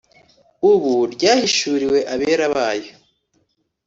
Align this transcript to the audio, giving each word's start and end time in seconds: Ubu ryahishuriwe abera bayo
Ubu 0.71 0.93
ryahishuriwe 1.13 1.99
abera 2.13 2.45
bayo 2.55 2.93